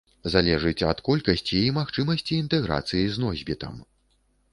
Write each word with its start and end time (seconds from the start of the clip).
Залежыць 0.35 0.85
ад 0.91 1.01
колькасці 1.09 1.59
і 1.65 1.73
магчымасці 1.75 2.39
інтэграцыі 2.45 3.05
з 3.19 3.25
носьбітам. 3.25 3.77